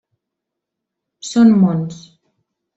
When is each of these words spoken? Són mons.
Són 1.29 1.55
mons. 1.61 2.03